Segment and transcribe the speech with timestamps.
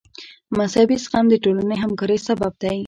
[0.57, 2.77] مذهبي زغم د ټولنې همکارۍ سبب دی.